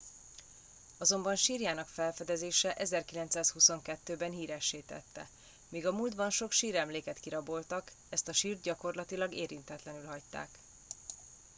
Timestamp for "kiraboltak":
7.19-7.91